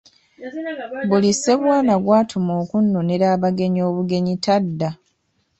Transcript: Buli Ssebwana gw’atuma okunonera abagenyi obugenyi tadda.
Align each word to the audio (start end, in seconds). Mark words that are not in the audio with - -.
Buli 1.09 1.31
Ssebwana 1.35 1.93
gw’atuma 2.03 2.51
okunonera 2.63 3.25
abagenyi 3.35 3.81
obugenyi 3.89 4.35
tadda. 4.45 4.89